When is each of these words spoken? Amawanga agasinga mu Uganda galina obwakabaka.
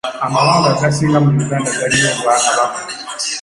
Amawanga 0.25 0.67
agasinga 0.73 1.17
mu 1.23 1.29
Uganda 1.43 1.69
galina 1.79 2.09
obwakabaka. 2.13 2.79